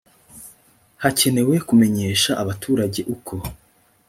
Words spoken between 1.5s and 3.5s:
kumenyesha abaturage uko